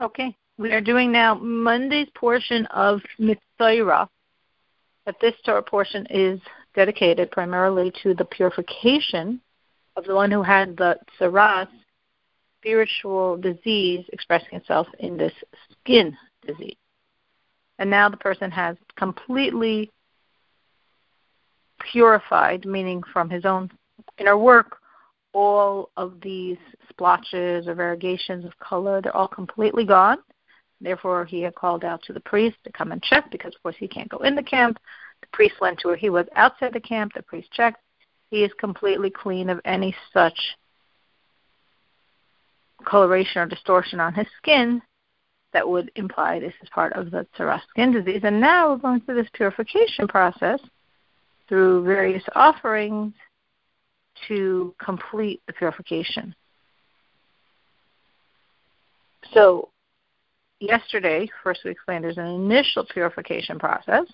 [0.00, 4.08] Okay, we are doing now Monday's portion of Metzora.
[5.04, 6.40] But this Torah portion is
[6.76, 9.40] dedicated primarily to the purification
[9.96, 11.66] of the one who had the tsaras,
[12.60, 15.32] spiritual disease expressing itself in this
[15.72, 16.76] skin disease.
[17.80, 19.90] And now the person has completely
[21.90, 23.70] purified, meaning from his own
[24.18, 24.77] inner work,
[25.38, 26.56] all of these
[26.90, 30.18] splotches or variegations of color, they're all completely gone.
[30.80, 33.76] Therefore, he had called out to the priest to come and check because, of course,
[33.78, 34.78] he can't go in the camp.
[35.20, 37.12] The priest went to where he was outside the camp.
[37.14, 37.80] The priest checked.
[38.30, 40.38] He is completely clean of any such
[42.84, 44.82] coloration or distortion on his skin
[45.52, 48.22] that would imply this is part of the tsaras skin disease.
[48.24, 50.60] And now we're going through this purification process
[51.48, 53.14] through various offerings
[54.26, 56.34] to complete the purification.
[59.32, 59.68] So,
[60.60, 64.04] yesterday, first we explained there's an initial purification process.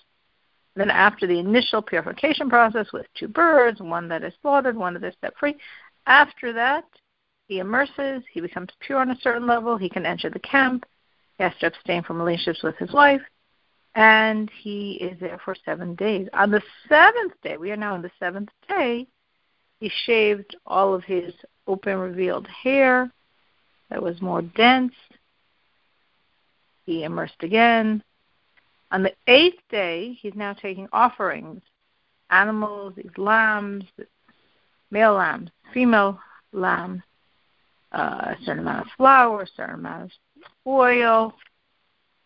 [0.75, 5.03] Then, after the initial purification process with two birds, one that is slaughtered, one that
[5.03, 5.55] is set free,
[6.05, 6.83] after that,
[7.47, 10.85] he immerses, he becomes pure on a certain level, he can enter the camp,
[11.37, 13.21] he has to abstain from relationships with his wife,
[13.95, 16.27] and he is there for seven days.
[16.33, 19.07] On the seventh day, we are now on the seventh day,
[19.79, 21.33] he shaved all of his
[21.67, 23.11] open revealed hair
[23.89, 24.93] that was more dense.
[26.85, 28.03] He immersed again.
[28.91, 31.61] On the eighth day, he's now taking offerings
[32.31, 33.85] animals, these lambs,
[34.89, 36.19] male lambs, female
[36.53, 37.01] lambs,
[37.91, 40.11] uh, a certain amount of flour, a certain amount of
[40.65, 41.33] oil.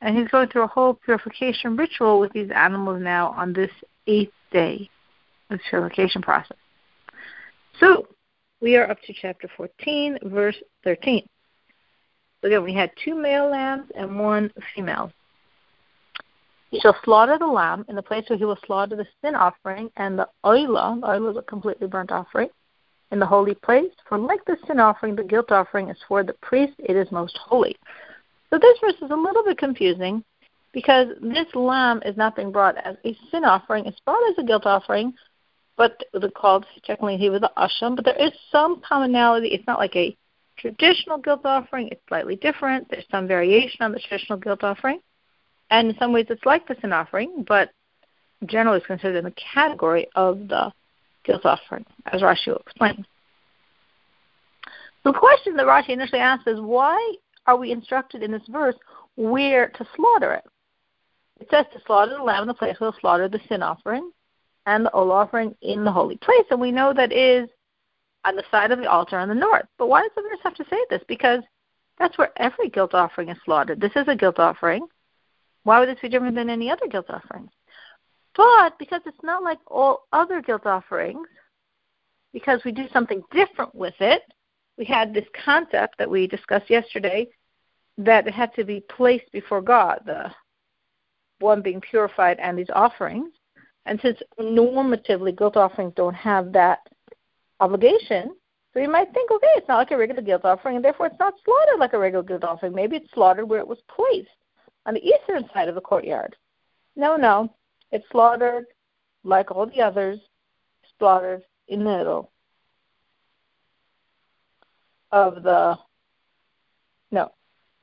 [0.02, 3.72] And he's going through a whole purification ritual with these animals now on this
[4.08, 4.90] eighth day
[5.50, 6.58] of purification process.
[7.80, 8.08] So
[8.62, 11.26] we are up to chapter 14, verse 13.
[12.42, 15.12] So again, we had two male lambs and one female.
[16.72, 19.90] He shall slaughter the lamb in the place where he will slaughter the sin offering
[19.98, 21.02] and the oila.
[21.02, 22.50] The oila is a completely burnt offering
[23.12, 23.92] in the holy place.
[24.08, 26.74] For like the sin offering, the guilt offering is for the priest.
[26.80, 27.76] It is most holy.
[28.50, 30.24] So this verse is a little bit confusing
[30.72, 33.86] because this lamb is not being brought as a sin offering.
[33.86, 35.14] It's brought as a guilt offering,
[35.80, 37.96] but the called technically he was the asham.
[37.96, 39.48] But there is some commonality.
[39.48, 40.16] It's not like a
[40.58, 41.88] traditional guilt offering.
[41.88, 42.90] It's slightly different.
[42.90, 45.00] There's some variation on the traditional guilt offering,
[45.72, 47.70] and in some ways it's like the sin offering, but
[48.46, 50.74] generally it's considered in the category of the
[51.24, 53.06] guilt offering, as Rashi will explain.
[55.06, 57.16] The question that Rashi initially asks is why
[57.48, 58.76] are we instructed in this verse
[59.16, 60.44] where to slaughter it?
[61.40, 64.12] It says to slaughter the lamb in the place where we'll slaughter the sin offering
[64.70, 66.46] and the ola offering in the holy place.
[66.52, 67.50] And we know that is
[68.24, 69.66] on the side of the altar on the north.
[69.80, 71.02] But why does the verse have to say this?
[71.08, 71.42] Because
[71.98, 73.82] that's where every guilt offering is slaughtered.
[73.82, 74.88] This is a guilt offering.
[75.64, 77.50] Why would this be different than any other guilt offering?
[78.36, 81.28] But because it's not like all other guilt offerings,
[82.32, 84.22] because we do something different with it,
[84.78, 87.28] we had this concept that we discussed yesterday
[87.98, 90.32] that it had to be placed before God, the
[91.40, 93.32] one being purified and these offerings.
[93.86, 96.80] And since normatively guilt offerings don't have that
[97.60, 98.36] obligation,
[98.74, 101.20] so you might think, okay, it's not like a regular guilt offering, and therefore it's
[101.20, 102.74] not slaughtered like a regular guilt offering.
[102.74, 104.30] Maybe it's slaughtered where it was placed
[104.86, 106.36] on the eastern side of the courtyard.
[106.96, 107.54] No, no,
[107.92, 108.66] it's slaughtered
[109.24, 110.20] like all the others,
[110.98, 112.32] slaughtered in the middle
[115.12, 115.78] of the.
[117.12, 117.32] No,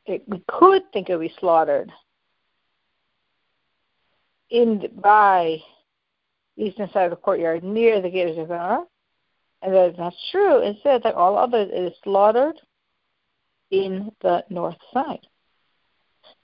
[0.07, 1.91] it, we could think it would be slaughtered
[4.51, 5.59] in by
[6.57, 8.85] eastern side of the courtyard near the gate of Zevara,
[9.63, 10.63] and that is not true.
[10.63, 12.57] Instead, like all others, it is slaughtered
[13.71, 15.27] in the north side.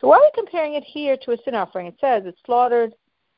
[0.01, 1.87] So why are we comparing it here to a sin offering?
[1.87, 2.93] It says it's slaughtered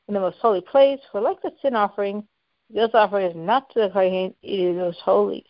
[0.07, 2.27] in the most holy place, for like the sin offering,
[2.69, 5.45] this offering is not to the Kohen, it is most holy.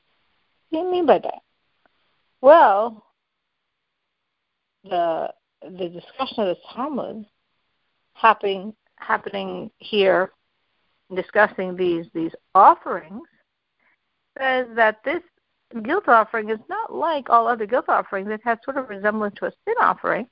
[0.69, 1.41] What do you mean by that?
[2.41, 3.05] Well,
[4.83, 7.25] the the discussion of the Talmud
[8.13, 10.31] happening happening here,
[11.13, 13.27] discussing these these offerings,
[14.37, 15.21] says that this
[15.83, 18.29] guilt offering is not like all other guilt offerings.
[18.29, 20.27] It has sort of resemblance to a sin offering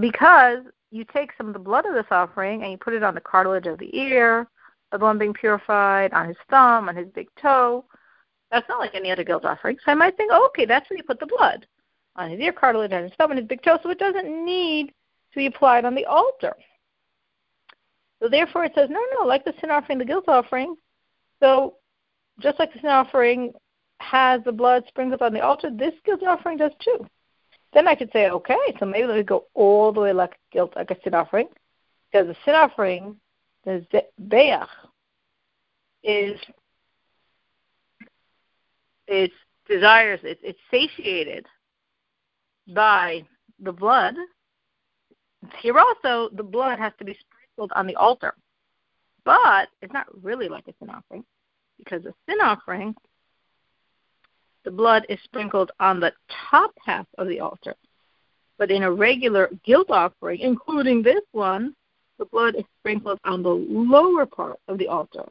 [0.00, 3.14] because you take some of the blood of this offering and you put it on
[3.14, 4.46] the cartilage of the ear
[4.92, 7.84] of the one being purified, on his thumb, on his big toe.
[8.50, 9.78] That's not like any other guilt offering.
[9.84, 11.66] So I might think, oh, okay, that's where you put the blood
[12.16, 14.88] on his ear cartilage, on his thumb, and his big toe, so it doesn't need
[14.88, 16.54] to be applied on the altar.
[18.22, 20.76] So therefore it says, no, no, like the sin offering, the guilt offering.
[21.40, 21.74] So
[22.38, 23.52] just like the sin offering
[23.98, 27.04] has the blood sprinkled up on the altar, this guilt offering does too.
[27.74, 30.72] then I could say, okay, so maybe let me go all the way like guilt,
[30.76, 31.48] like a sin offering,
[32.10, 33.16] because the sin offering,
[33.64, 33.84] the
[34.28, 34.68] beach,
[36.04, 36.38] is
[39.08, 39.34] it's
[39.68, 41.46] desires, it's, it's satiated
[42.72, 43.24] by
[43.60, 44.14] the blood.
[45.60, 48.34] Here also, the blood has to be sprinkled on the altar,
[49.24, 51.24] but it's not really like a sin offering,
[51.78, 52.94] because a sin offering
[54.64, 56.12] the blood is sprinkled on the
[56.50, 57.74] top half of the altar.
[58.58, 61.74] But in a regular guilt offering, including this one,
[62.18, 65.24] the blood is sprinkled on the lower part of the altar.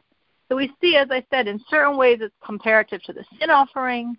[0.50, 4.18] So we see, as I said, in certain ways it's comparative to the sin offering,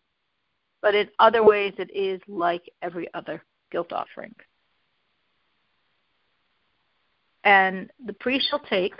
[0.80, 4.34] but in other ways it is like every other guilt offering.
[7.44, 8.94] And the priest shall take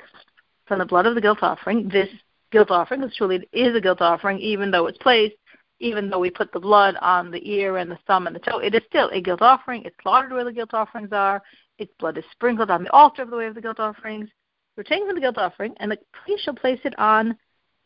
[0.66, 2.08] from the blood of the guilt offering this
[2.50, 5.34] guilt offering, because truly is a guilt offering, even though it's placed
[5.82, 8.58] even though we put the blood on the ear and the thumb and the toe,
[8.58, 9.82] it is still a guilt offering.
[9.84, 11.42] It's slaughtered where the guilt offerings are.
[11.78, 14.30] Its blood is sprinkled on the altar of the way of the guilt offerings.
[14.76, 17.36] We're taking from the guilt offering, and the priest shall place it on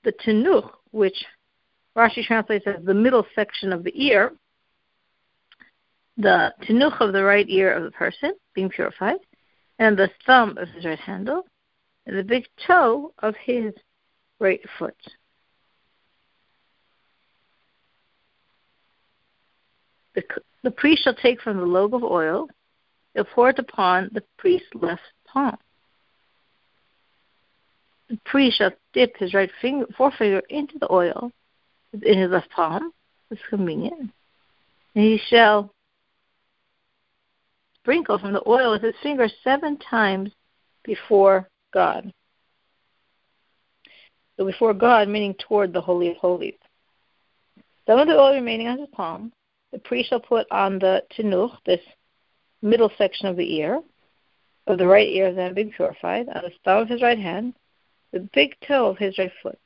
[0.04, 1.16] the tenuch, which
[1.96, 4.32] Rashi translates as the middle section of the ear,
[6.18, 9.18] the tenuch of the right ear of the person being purified,
[9.78, 11.44] and the thumb of his right handle,
[12.06, 13.74] and the big toe of his
[14.38, 14.96] right foot.
[20.14, 20.22] The,
[20.62, 22.48] the priest shall take from the log of oil
[23.14, 25.58] and pour it upon the priest's left palm.
[28.08, 31.32] The priest shall dip his right finger, forefinger into the oil
[31.92, 32.92] in his left palm.
[33.30, 34.10] It's convenient.
[34.94, 35.74] And he shall
[37.86, 40.32] sprinkle from the oil with his finger seven times
[40.82, 42.12] before God.
[44.36, 46.58] So before God, meaning toward the Holy of Holies.
[47.86, 49.32] Some of the oil remaining on his palm
[49.72, 51.80] the priest shall put on the tenuch, this
[52.60, 53.80] middle section of the ear,
[54.66, 57.54] of the right ear then being purified, on the thumb of his right hand,
[58.12, 59.60] the big toe of his right foot.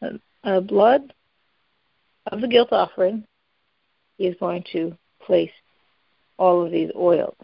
[0.00, 1.14] The blood
[2.26, 3.24] of the guilt offering,
[4.18, 5.50] he is going to place
[6.42, 7.36] all of these oils.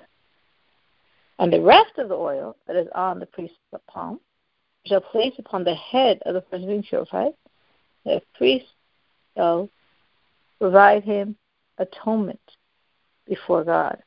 [1.38, 3.56] And the rest of the oil that is on the priest's
[3.86, 4.18] palm
[4.86, 7.32] shall place upon the head of the person being purified.
[8.04, 8.66] The priest
[9.36, 9.68] shall
[10.58, 11.36] provide him
[11.78, 12.40] atonement
[13.28, 14.02] before God.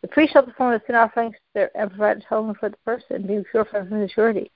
[0.00, 3.86] The priest shall perform the sin offerings and provide atonement for the person, being purified
[3.86, 4.50] from impurity.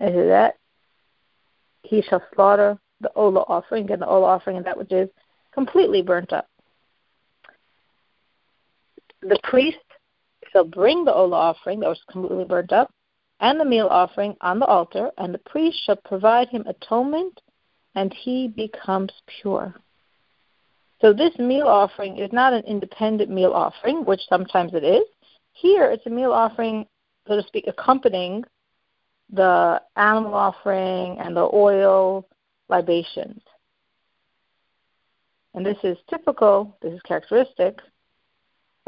[0.00, 0.56] To that,
[1.82, 5.08] he shall slaughter the ola offering, and the ola offering, and that which is
[5.52, 6.48] completely burnt up.
[9.22, 9.78] The priest
[10.52, 12.90] shall bring the ola offering that was completely burnt up,
[13.40, 17.40] and the meal offering on the altar, and the priest shall provide him atonement
[17.94, 19.74] and he becomes pure.
[21.00, 25.04] So this meal offering is not an independent meal offering, which sometimes it is.
[25.52, 26.86] Here it's a meal offering,
[27.26, 28.44] so to speak, accompanying
[29.32, 32.26] the animal offering and the oil
[32.68, 33.40] libations.
[35.54, 37.80] And this is typical, this is characteristic,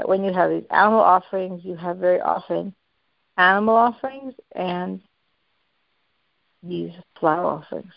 [0.00, 2.75] that when you have these animal offerings, you have very often
[3.37, 5.02] animal offerings and
[6.62, 7.93] these flour offerings.